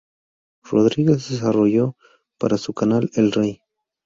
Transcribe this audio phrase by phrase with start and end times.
[0.63, 1.95] Rodriguez desarrolló una
[2.39, 3.61] para su canal El Rey.